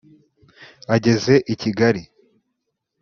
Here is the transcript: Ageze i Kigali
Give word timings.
Ageze 0.95 1.33
i 1.53 1.53
Kigali 1.61 2.01